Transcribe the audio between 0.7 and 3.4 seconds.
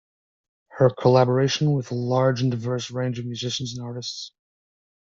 Her collaboration with a large and diverse range of